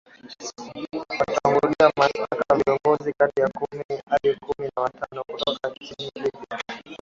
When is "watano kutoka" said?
4.81-5.69